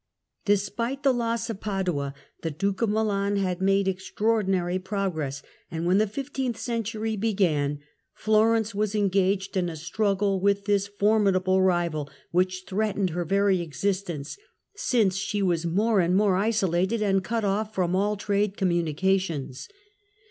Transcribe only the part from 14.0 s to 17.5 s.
tence, since she was more and more isolated and cut